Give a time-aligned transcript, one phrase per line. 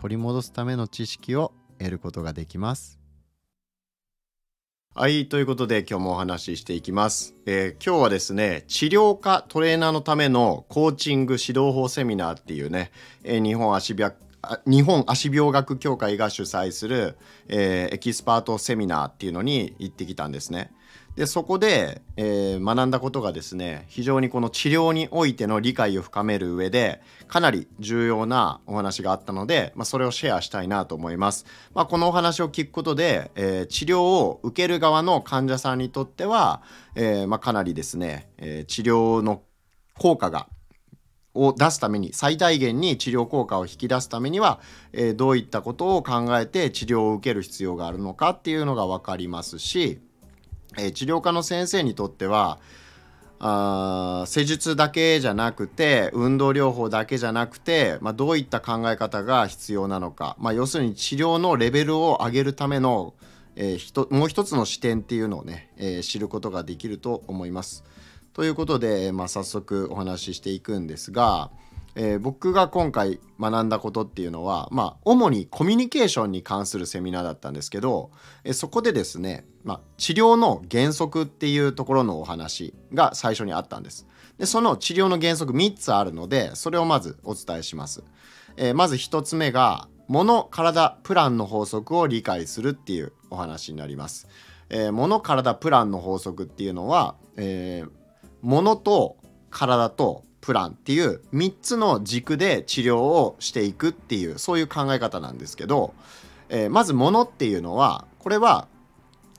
[0.00, 2.98] 取り戻すための知識を得ることができます
[4.94, 12.90] はい、ということで今日もお話ししていきます、えー、今日はですね、治療科トレーナーのためのコーチング指導法セミナーっていうね、
[13.22, 14.16] えー、日本足病
[14.66, 20.72] 日本足病学協会が主催する、えー、エキスパートセミナーっていうのに行ってきたんですね。
[21.20, 31.44] でそこで、えー、学んだことがですね非常にこの治療においての理解を深める上でかなり重要なお話があったので、まあ、それをシェアしたいなと思います。
[31.74, 36.62] まあ、このお話を聞くことで、えー、治療を受ける側の患者さんにとっては、
[36.94, 39.42] えー、まあ、かなりですね、え治療の
[39.98, 40.48] 効果が
[41.34, 44.58] を出すために最大限に治療効果を引き出すためには、
[44.94, 50.00] えどういったことを考えて治療を受ける必要があるのかっていうのが分かりますし
[50.78, 52.58] えー、治療科の先生にとっては
[53.42, 63.14] あ施術だけじゃなくて運動療法だけじゃなくて、まあ、どういった考え方が必要なのか、まあ、要するに治療のレベルを上げるための、
[63.56, 67.82] えー、もう一つの視点っていうのをね、えー、知ることができると思います。
[68.34, 71.50] ということで、まあ、早速お話ししていくんですが、
[71.94, 78.10] えー、僕が今回学んだことっていうのは、まあ、主にコミュニケーションに関するセミナーだったんですけど、
[78.44, 84.06] えー、そこでですね、まあ、治療の原則っていうところのお話が最初にあったんです。
[84.38, 88.02] でその治療の原則3つあるのでそれをまずお伝えします。
[88.56, 94.28] えー、まず1つ目が物体プランの法則を理解するっていうお話になります。
[94.70, 97.90] えー、物体プランの法則っていうのは、えー、
[98.42, 99.16] 物と
[99.50, 105.94] 体とプランっていう3つの軸で治療をしていくっていうそういう考え方なんですけど、
[106.48, 108.68] えー、まず物っていうのはこれは、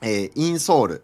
[0.01, 1.03] えー、インソール。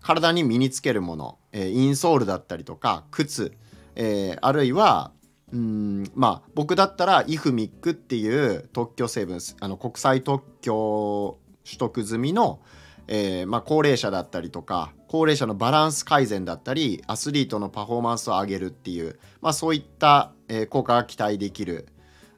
[0.00, 3.52] 体に身につけるもの、えー、インソールだったりとか靴、
[3.94, 5.12] えー、あるいは
[5.52, 12.60] うんまあ僕だったらイフミックっていう特許成分あの国際特許取得済みの、
[13.08, 21.88] えーまあ、高齢者だったりとか高齢者のバランス改善だったりアスリートのパフォーマンスを上げるっていう、まあ、そういった、え、効果が期待できる、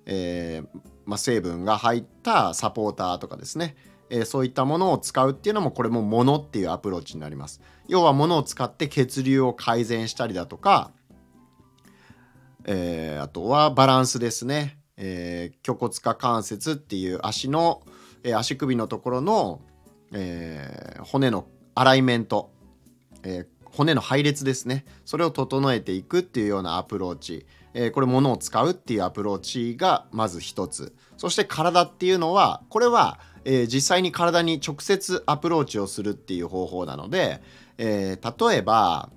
[0.06, 3.74] えーまあ、成分が入ったサポーターとかですね、
[4.10, 7.60] えー、そういったものを使うっていうのもこれもものっていうアプローチになります。
[7.88, 10.92] 要はものを使って血流を改善したりだとか、
[12.64, 17.82] えー、あとはバランスですね、えー、虚骨化関節っていう足の、
[18.22, 19.60] え、足首のところの、
[20.12, 22.50] えー、骨のアライメント
[23.22, 24.84] えー、骨の配列ですね。
[25.04, 30.94] それを整えていくっていうようなアプローチ、えー、これ物を使うっていうアプローチがまず一つ。
[31.16, 37.42] そして体っていうのはこれは、えー、実際に体に直接アプローチをするっていう方法なので、
[37.78, 39.10] え例えば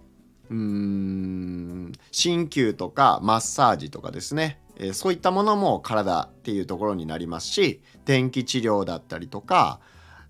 [0.50, 9.80] うーん鍼灸とかマッサージとかですね、えそういったものも体っていうところになりますし電気治療だったりとか、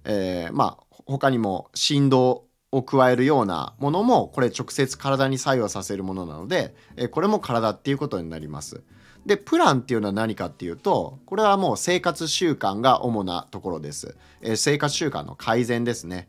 [0.05, 8.83] えまあ他にも振動を加えるようなものもこれ直接体に作用させるものなので、えこれも体っていうことになります。
[9.25, 14.17] でプランっていうのは何かっていうとこれはもう生活習慣が主なところです。
[14.41, 16.27] え生活習慣の改善ですね。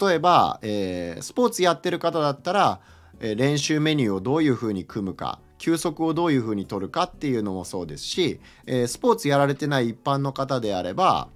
[0.00, 2.80] 例えば、えー、スポーツやってる方だったら、
[3.20, 11.28] えー、練習メニューをどういうふうに組むか休息をどういうふうに取るかっていうのもそうですし、えー、スポーツやられてない一般の方であれば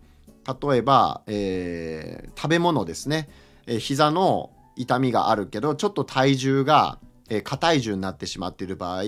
[0.61, 3.29] 例えば、え食べ物ですね
[3.67, 9.03] え膝の痛みがあるけどちょっと体重が、え過体重になってしまっている場合、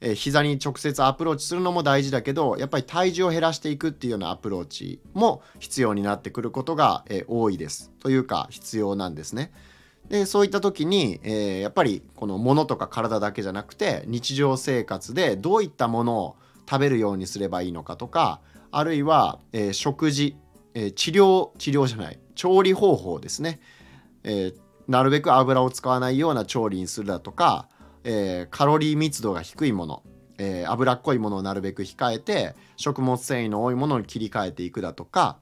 [0.00, 9.52] え膝に直接アプローチするのも大事だけどやっぱり体重を減らしていくっていうようなアプローチも必要になってくることが、え多いですというか必要なんですね。
[10.08, 16.36] でそういった時に、えー、やっぱりこの物とか体だけじゃなくて日常生活でどういったものを
[16.68, 18.40] 食べるようにすればいいのかとか
[18.70, 20.36] あるいは、えー、食事、
[20.76, 23.60] えー、治療治療じゃない調理方法ですね。
[24.24, 24.54] えー、
[24.88, 27.70] なるべく油を使わないような調理にするだとか、
[28.04, 30.02] え、カロリー密度が低いもの、
[30.38, 35.38] え、脂っこいものをなるべく控えて食物繊維の多いものに切り替えていくだとか、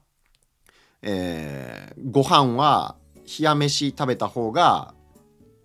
[1.01, 2.95] えー、ご飯は
[3.25, 4.94] 冷や飯食べた方が、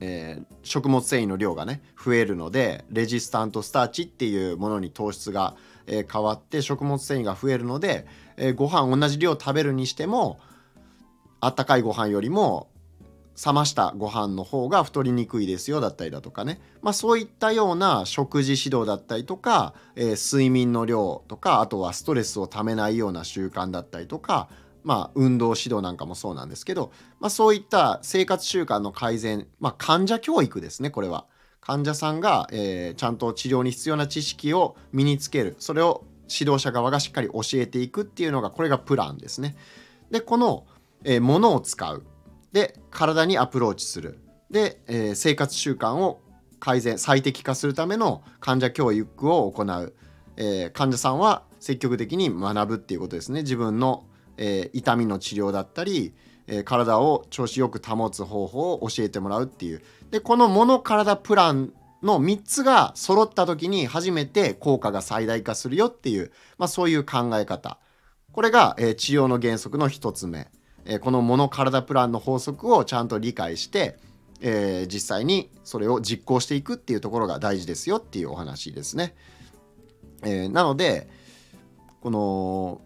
[0.01, 5.57] えー、食物繊維の量がね増えるのでレジスタントスターチっていうものに糖質が、
[5.87, 8.07] え変わって食物繊維が増えるので、
[8.37, 10.39] えご飯同じ量食べるにしても
[11.41, 12.69] あったかいご飯よりも
[13.45, 24.49] 冷ましたご飯の方が太りにくいですよだったりだとかね、まあ、そういったような食事指導だったりとか、えー、睡眠の量とかあとはストレスをためないような習慣だったりとか、
[24.83, 31.27] まあ、運動指導なんかもそうなんですけど、まあ、そういった生活習慣の改善、まあ、患者教育ですねこれは。
[31.61, 35.57] 患者さんが、えー、ちゃんと治療に必要な知識を身につける。
[35.59, 39.57] それを指導者側がしっかり教えていくっていうのがこれがプランですね。
[40.11, 40.67] でこの、
[41.05, 42.05] えー、物を使う。
[42.53, 44.19] で体にアプローチする。
[44.51, 46.21] で、えー、生活習慣を
[46.59, 49.95] 改善最適化するための患者教育を行う、
[50.37, 53.43] えー、患者さんは積極的に学ぶっていうことですね。
[53.43, 54.05] 自分の、
[54.41, 56.13] えー、痛みの治療だったり、
[56.49, 61.73] え体を調子よく保つ方法を教えてもらうっていうでこの物体プラン
[62.03, 67.79] の3つが揃った時に初めて効果が最大化するよっていう、まあ、そういう考え方
[68.33, 70.49] これが、え治療の原則の1つ目。
[70.85, 73.99] えこの物体プランの法則をちゃんと理解して、
[74.41, 79.15] えー、実際にそれを実行していくっていうところが大事ですよっていうお話ですね。
[80.23, 81.09] え、なので
[82.01, 82.81] この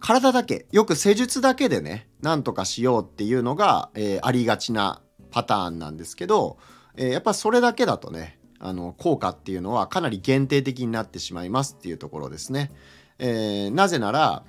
[0.00, 6.56] 体だけよく施術だけでねなんとかしようっていうのが、えー、ありがちなパターンなんですけど、
[6.96, 12.72] えやっぱそれだけだとねあの効果っていうのはかなり限定的になってしまいますっていうところですね。
[13.18, 14.44] えなぜなら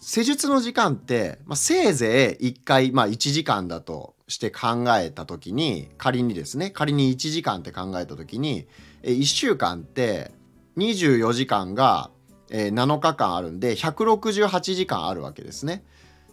[0.00, 8.66] 施術の時間って、まあ、せいぜい1回、まあ、1時間だとして考えた時に仮にですね仮に1時間って考えた時に
[9.02, 10.32] 1週間って
[10.76, 12.10] 24時間が
[12.48, 15.84] 7日間あるんで168時間あるわけですね。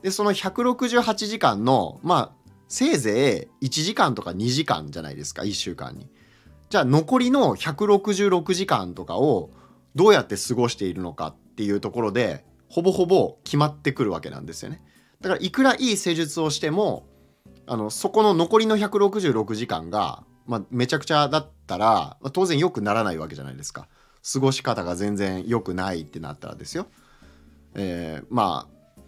[0.01, 6.09] でその168時間のまあせいぜい1時間とか2時間じゃないですか1週間に。
[6.69, 9.51] じゃあ残りの166時間とかを
[9.95, 14.81] どうやって過ごしているのかっていうところでほぼほぼ決まってくるわけなんですよね。
[15.19, 17.05] だからいくらいい施術をしても
[17.67, 23.87] あのそこの残りの166時間が、まあ、めちゃくちゃだったら、まあ、当然良くならないわけじゃないですか。
[24.33, 26.87] 過ごし方が全然良くないってなったらですよ。
[27.75, 29.01] えー、まあ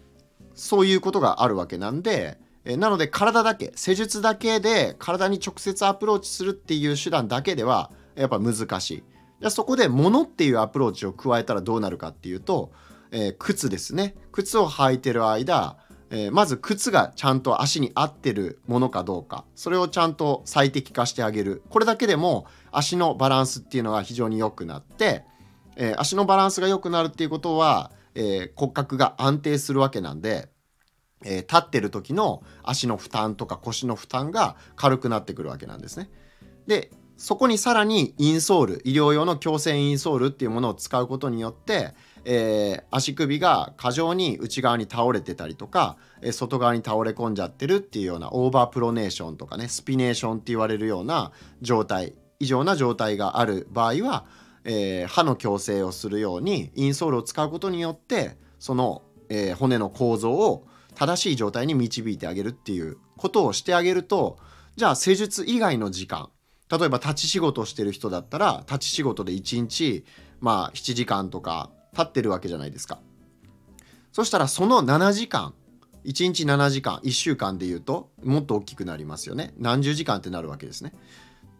[0.54, 9.04] そういうことがあるわけなんで、え、なので体だけ施術だけで体に直接アプローチするっていう手段だけではやっぱ難しい。
[9.40, 12.72] じゃそこで物っていうアプローチを加えたらどうなるかっていうと
[13.14, 15.76] えー、靴ですね靴を履いてる間、
[16.10, 22.46] えー、まず靴がちゃんと足に合ってるものかどうかそれをちゃんと最適化してあげるこれだけでも
[22.76, 25.24] 足のバランスっていうのは非常に良くなって、
[25.76, 30.48] えー、足のバランスが良くなるっていうことは、え骨格が安定するわけなんで、
[31.24, 36.10] え立ってる時の足の負担とか腰の負担が軽くなってくるわけなんですね。
[36.68, 41.94] でそこにさらにインソール医療用の強制インソールっていうものを使うことによって
[42.24, 54.26] えー、足首が過剰に内側に倒れてたりとか、えー、外側に倒れ込んじゃってるっていうようなオーバープロネーションとかねスピネーションって言われるような状態異常な状態がある場合は、
[54.64, 64.38] えー、歯の矯正をするようにインソールを使うことによってその、えー、骨の構造を正しい状態に導いてあげるっていうことをしてあげると
[64.76, 66.30] じゃあ施術以外の時間
[66.70, 70.04] 例えば立ち仕事してる人だったら立ち仕事で1日
[70.40, 72.98] まあ7時間とか経ってるわけじゃないですか。
[74.12, 75.54] そしたらその7時間
[76.04, 80.92] 1日7時間1週間でいうともっと大きくなりますよね何十時間ってなるわけですね。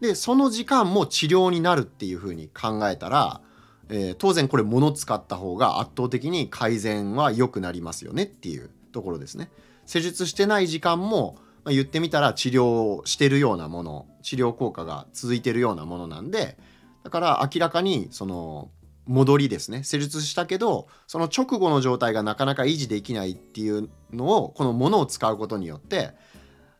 [0.04, 3.40] でその時間も治療になるっていうふうに考えたら、
[3.88, 9.50] えー、当然これ物使った方が圧倒的に改善は良くなりますよねっていうところですね。
[9.86, 16.58] 施術してない時間も、まあ、言ってみたら治療してるようなもの治療効果が続いてるようなものなんで
[17.02, 18.70] だから明らかにその
[19.06, 26.12] 戻りですね施術したけどその直後の状態がなかなか維持できないっていうのをこのものを使うことによって、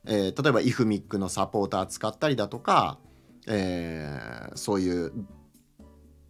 [0.07, 2.99] えー、例えばイフミックのサポーター使ったりだとか、
[3.47, 5.13] えー、そういう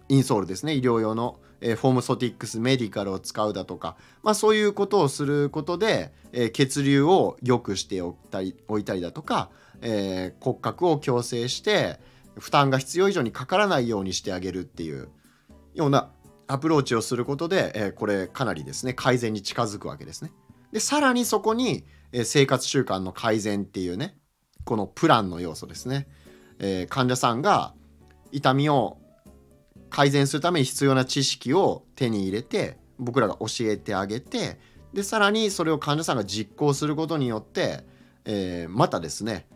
[0.09, 0.75] インソールですね。
[0.75, 12.01] 医療用の、えー、フォームソティックスメディカルを使うだとか、まあ、そういうことをすることで、えー、血流を良くしておったりおいたりだとか、え、骨格を矯正して
[12.39, 15.09] 負担が必要以上にかからないようにしてあげるっていう
[15.75, 16.11] ような
[16.47, 20.33] アプローチをすることで、え、これかなりですね改善に近づくわけですね。
[20.73, 24.17] でさらにそこに、え、生活習慣の改善っていうね
[24.65, 26.09] このプランの要素ですね、
[26.59, 27.75] えー、患者さんが
[28.33, 28.99] 痛みを
[29.91, 34.59] 改善するために必要な知識を手に入れて僕らが教えてあげて
[34.93, 37.85] でさらにそれを患者さんが実行することによって、
[38.25, 39.47] えー、またですね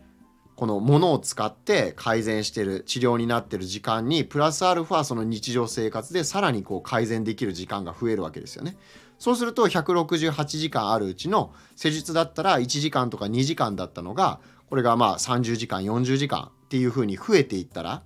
[0.55, 8.75] このものを使って改善してる治療になってる時間にプラスアルファその日常生活でさらにこう改善できる時間が増えるわけですよね。
[9.19, 18.03] そうすると168時間あるうちの施術だったら1時間とか2時間だったのがこれがまあ30時間40時間っていうふうに増えていったら、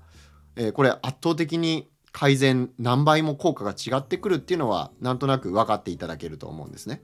[0.55, 7.01] えー、これ圧倒的に改善何倍も効果が違ってくるっていうのはなんとなく分かっていただけると思うんですね。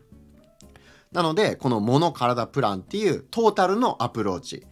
[1.12, 4.66] なのでこの「もの体プラン」っていうトータルのアプローチ、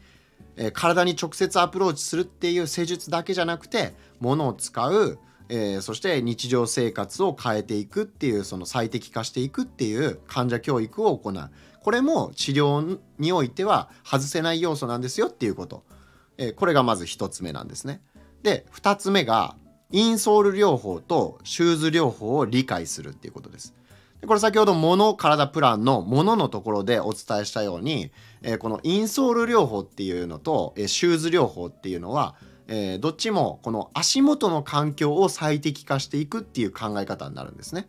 [0.56, 11.50] えー、体に直接アプローチするっていう施術だけじゃなくてものを使う、えー、そして日常生活を変えていくっていうその最適化していくっていう患者教育を行う。
[11.82, 15.84] これも治療においては外せない要素なんですよっていうこと、
[16.38, 18.01] えー、これがまず1つ目なんですね。
[18.44, 19.56] で2つ目が
[19.91, 23.74] インソール療法とシューズ療法を理解するっていうことです。
[24.22, 32.36] でこれ先ほど物体プランの物のところでお伝えしたように、えー、このインソール療法っていうのと、えー、シューズ療法っていうのは、
[32.67, 37.88] えー、どっちもこの足元の環境を最適化していくっていう考え方になるんですね。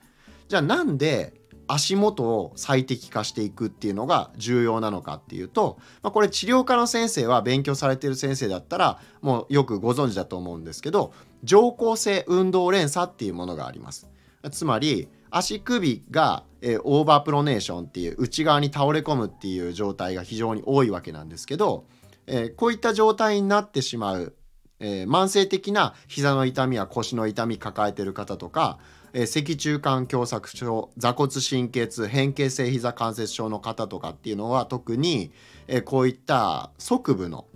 [0.49, 1.35] じゃあなんで
[1.68, 11.12] 足元を最適化していくっていうのが重要なのかっていうと、まあ、これ治療家の先生は勉強されてる先生だったらもうよくご存知だと思うんですけど
[11.44, 14.08] 上行性運動連鎖っていうものがあります。
[14.50, 21.84] つまり足首が、えー、オーバープロネーションっていう内側に倒れ込むっていう状態が非常に多いわけなんですけど、
[22.26, 24.34] えー、こういった状態になってしまう、
[24.80, 28.78] えー、慢性的な膝の痛みや腰の痛み抱えてる方とか
[29.12, 35.32] えー、脊柱管狭窄症座骨神経痛変形性膝関節症の方とかっていうのは特に、
[35.66, 37.46] えー、こういった側部の、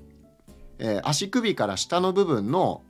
[0.79, 2.83] えー、足首から下の部分の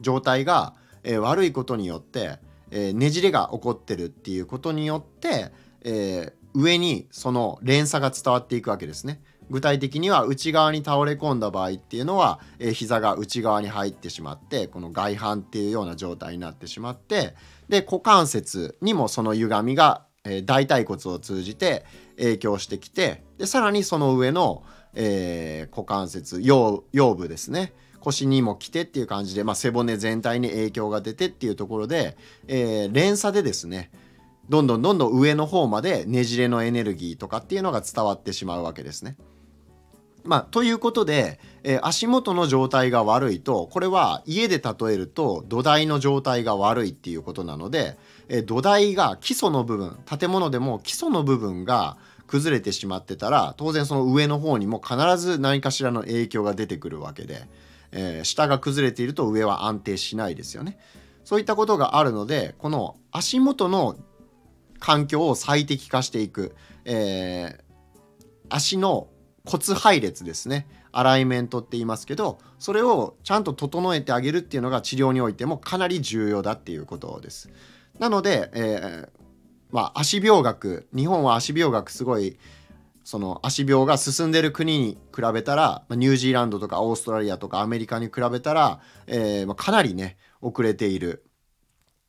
[0.00, 0.74] 状態が、
[1.04, 2.38] え、悪いことによって、
[2.70, 9.22] え、ねじれが起こってるっていうことによって、え、上にその連鎖が伝わっていくわけですね。
[9.50, 17.34] 具体的には内側に倒れ込んだ場合っていうのは、えー、膝が内側に入ってしまってこの外反っていうような状態になってしまって
[17.68, 21.84] で股関節にもその歪みが、えー、大腿骨を通じて
[22.16, 24.62] 影響してきてでさらにその上の、
[24.94, 33.90] えー、股関節腰部ですね腰にも来てっていう感じで、まあ、背骨全体に影響が出てっていうところで、えー、連鎖でですね
[34.48, 39.16] どんどんどんどん上の方までねじれのエネルギーとかっていうのが伝わってしまうわけですね。
[40.26, 47.96] まあ、ということで、えー、足元の状態が悪いとこれは家で例えると土台の状態が悪いっていうことなので、
[48.28, 57.42] えー、土台が基礎の部分建物でも基礎の部分が崩れてしまってたら当然その上の方にも必ず何かしらの影響が出てくるわけで、
[57.92, 60.78] えー、下が崩れていると上は安定しないですよね。
[61.24, 63.96] そういったことがあるのでこの足元の
[64.78, 66.54] 環境を最適化していく、
[66.84, 67.60] えー、
[68.48, 69.08] 足の
[69.46, 77.50] 骨配列ですねアライメントって言いますけどそれをちゃんと整えてあげるっていうのが治療においてもかなり重要だっていうことです。
[77.98, 79.08] なので、えー、
[79.70, 82.38] まあ、足病学日本は足病学すごい
[83.04, 91.24] その足病が進んでる国に比べたらニュージーランドとかオーストラリアとかアメリカに比べたら、えー、ま、かなりね遅れている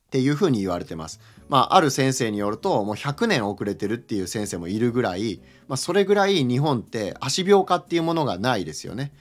[0.08, 1.20] っていうふうに言われてます。
[1.50, 9.14] まあ、ある先生によるともう100年遅れてるっていう先生もいるぐらい、まあ、それぐらい日本って足病科っていうものがないですよね。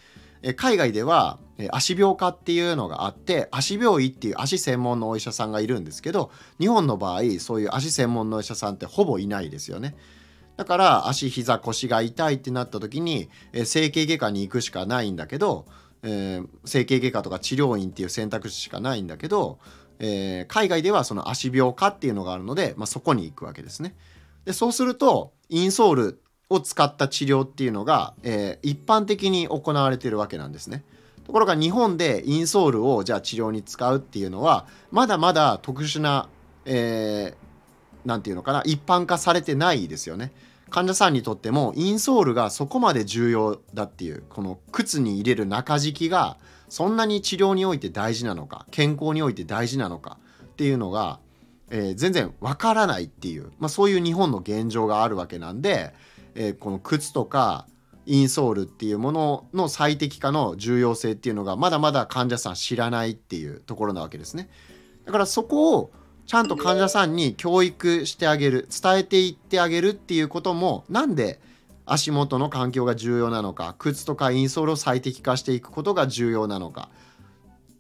[0.43, 1.39] え海外では
[1.71, 6.31] 足病科っていうのがあって足病医っていう足専門のお医者さんがいるんですけど
[6.61, 9.95] 日本の場合そういう足専門のお医者さんってほぼいないですよね。
[10.57, 13.29] だから足膝腰が痛いってなった時に、
[13.65, 15.67] 整形外科に行くしかないんだけど、
[16.03, 19.59] えー、整形外科とか治療院っていう選択肢しかないんだけど
[19.99, 23.95] えー、海外ではその足病科っていうのがあるので、まあ、そこに行くわけですね。
[24.45, 30.85] でそうするとインソールを使った治療っていうのが、えー、一般的に行われてるわけなんですね。
[31.25, 36.29] ところが日本でインソールをじゃあ治療に使うっていうのはまだまだ特殊な
[36.65, 40.33] 何、えー、て言うのかな一般化されてないですよね。
[40.71, 46.37] 患者さんにとってもインソールがそこまで重要だっていうこの靴に入れる中敷きが
[46.69, 51.21] そんなに治療において大事なのか健康において大事なのかっていうのが、
[51.71, 55.95] えー、全然わからないっていう、まあ、そういう日本の現状があるわけなんで、
[56.35, 57.67] えー、この靴とか
[58.07, 64.49] インソールっていうものの最適化の重要性っていうのがまだまだ患者さん知らないっていうところなわけですね。
[65.05, 65.91] だからそこを
[66.27, 71.41] ちゃんと患者さんに教育してあげる伝えていってあげるっていうこともなんで
[71.87, 76.91] 足元の環境が重要なのか靴とかインソールを最適化していくことが重要なのか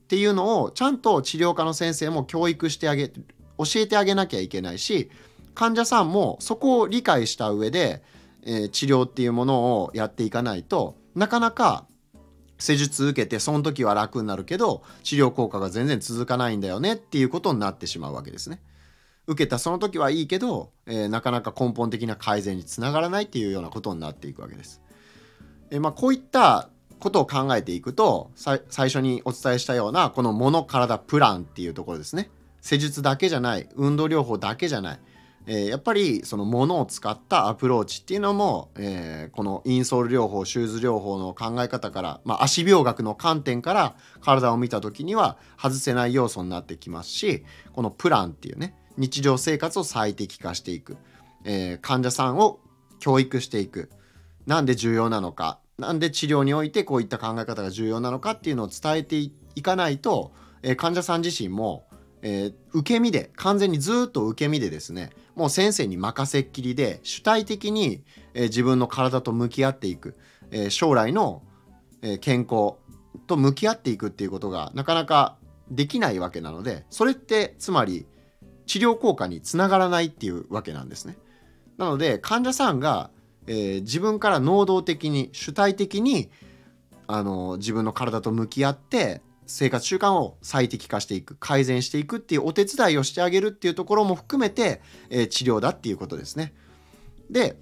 [0.04, 5.10] っていうのをちゃんと治療科の先生も教育してあげ教えてあげなきゃいけないし
[5.54, 8.02] 患者さんもそこを理解した上で、
[8.44, 11.86] えー、治療っていうものをやっていかないとなかなか
[12.58, 18.60] 施術受けてその時は楽になるけど治療効果が全然続かないんだよねっていうことになってしまうわけですね。
[19.26, 24.80] 受けたその時はいいけど、えー、なかなか根本的な改善につながらないっていうようなことになっていくわけです。
[25.70, 26.68] えー、まあ、こういった
[26.98, 32.30] ことを考えていくと最初にお伝えしたようなこの物体プランっていうところですね
[32.60, 35.00] 施術だけじゃない運動療法だけじゃない、
[35.46, 50.96] えー、やっぱりその物を使ったアプローチっていうのも、えー、このインソール療法シューズ療法の考え方から、まあ、足病学の観点から体を見た時には外せない要素になってきますしこのプランっていうね日常生活を最適化していく、
[51.44, 52.60] えー、患者さんを
[52.98, 53.90] 教育していく。
[54.46, 55.58] なんで重要なのか。
[55.78, 61.86] なんで治療においてこういった考え方が重要なのかっていうのを伝えていかないと、えー、患者さん自身も、
[62.22, 70.16] えー、受け身で完全にずっと受け身でですねもう先生に任せっきりで主体的に、え、自分の体と向き合っていく、
[70.50, 71.42] え将来の、
[72.00, 72.76] え健康
[73.26, 75.36] と向き合っていくっていうことがなかなか
[75.70, 78.06] できないわけなのでそれってつまり
[78.66, 81.16] 治療効果につながらないっていうわけなんですね。
[81.78, 83.10] なので患者さんが
[83.46, 86.30] えー、自分から能動的に主体的に
[87.06, 96.52] あの自分の体と向き合って生活習慣を最適化していく改善していくっていうお手伝いをしてあげるっていうところも含めて、えー、治療だっていうことですね。
[97.30, 97.56] で、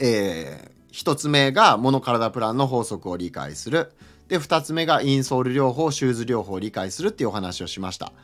[0.00, 3.92] えー、1つ目がモノ体プランの法則を理解する。
[4.28, 8.14] で2つ目がインソール療法シューズ療法を理解するっていうお話をしました。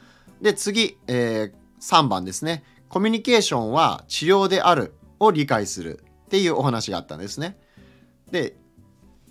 [0.41, 7.57] で次、えー、3番ですねコミュニケーションは治療であるを理解するっていうお話があったんですね。
[8.31, 8.57] で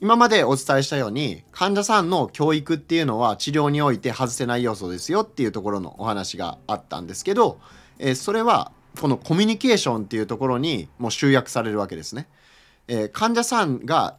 [0.01, 7.59] 今までお伝えしたように患者さんの教育っていうのは治療において外せない要素ですよっていうところのお話があったんですけど、
[7.97, 12.29] えー、それはこのコミュニケーションっていうところにもう集約されるわけですね。
[12.87, 14.15] えー、患者さんが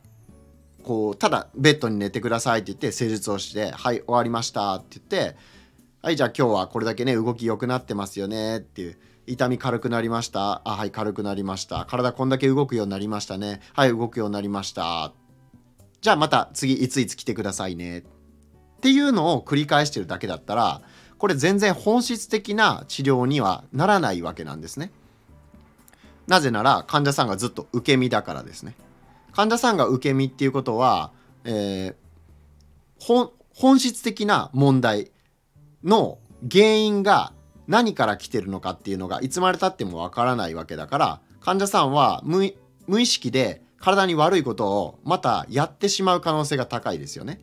[0.82, 5.37] こうただベッドに寝てくださいって言って施術をして「はい終わりました」って言って
[6.02, 8.99] 「はいじゃあ今日はこれだけね動き良くなってますよね」っていう。
[9.26, 10.62] 痛み軽くなりました。
[10.64, 11.85] あはい軽くなりました。
[11.85, 13.61] 体こんだけ動くようになりましたね。
[13.75, 15.12] はい動くようになりました。
[16.01, 17.98] じゃあまた次いついつ来てくださいね。
[17.98, 18.03] っ
[18.81, 20.81] ていうのを繰り返してるだけだったら
[21.18, 24.90] これ全然本質的な治療にはならないわけなんですね。
[26.27, 28.74] なぜなら患者さんがずっと受け身だからですね。
[29.33, 31.12] 患者さんが受け身っていうことは、
[31.44, 35.12] えー、本質的な問題。
[35.85, 36.19] の
[36.51, 37.33] 原因が
[37.66, 47.40] 何から来てるのかっていうのがいつまでたってもわからないわけだから患者さんは無意識で体に悪いことをまたやってしまう可能性が高いですよね。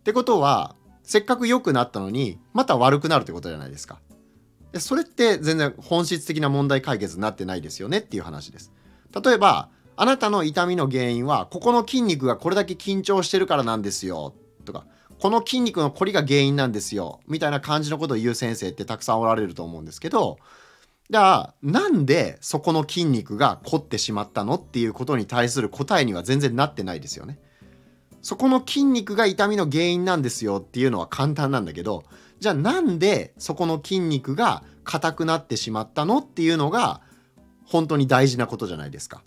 [0.00, 4.00] ってことはせっかく良くなったのにまた悪くなるってことじゃないですか。
[4.72, 8.72] でそれって全然本質的な問題解決になってないですよねっていう話です。
[9.24, 14.86] 例えばあなたの痛みの原因はここの筋肉がこれだけ緊張してるからなんですよとか
[15.20, 20.38] この筋肉の凝りが原因なんですよみたいな感じのことを言う先生ってたくさんおられると思うんですけど
[21.10, 27.38] じゃあなんでそこの筋肉が凝ってしまったのっていうことに対する答えには全然なってないですよね。
[28.22, 32.04] そこの筋肉が痛みの原因なんですよっていうのは簡単なんだけど
[32.38, 37.00] じゃあなんでそこの筋肉が硬くなってしまったのっていうのが
[37.64, 39.22] 本当に大事なことじゃないですか。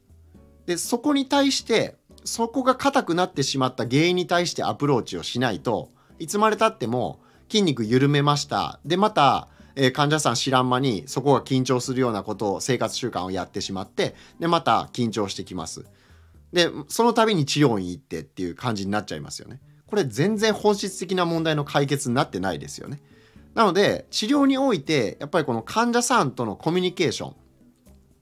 [0.66, 8.80] でそこに対してそこが硬くなってしまった原因に対してアプローチをしないといつまでたっても筋肉緩めました。
[8.86, 15.86] でまた、えー、患者さん知らん間にそこが緊張するようなことを生活習慣をやってしまってでまた緊張してきます。
[16.52, 19.60] でその度に治療院行ってっていう感じになっちゃいますよね。
[19.88, 23.02] これ全然本質的な問題の解決になってないですよね。
[23.54, 27.36] なので治療においてやっぱりこの患者さんとのコミュニケーションっ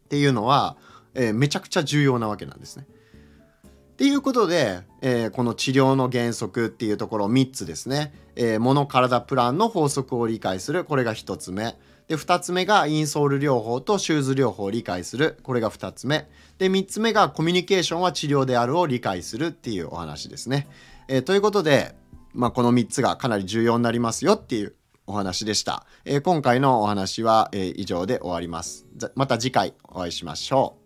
[0.09, 0.75] ていうのは、
[1.13, 2.85] えー、めちゃくちゃ重要なわけなんですね。
[4.01, 11.75] っていうことで、えー、この治療の原則っていうところ3つですね、えー、物体プランの法則を理解するこれが1つ目
[12.07, 20.67] で2つ目がインソール療法とシューズ療法を理解するこれが2つ目で3つ目がコミュニケーションは治療であるを理解するっていうお話ですね。
[21.07, 21.93] えー、ということで、
[22.33, 24.73] まあ、この3つがかなり重要になりますよっていう
[25.05, 25.85] お話でした。
[26.05, 28.87] えー、今回のお話は、えー、以上で終わります。
[29.13, 30.80] また次回お会いしましょう。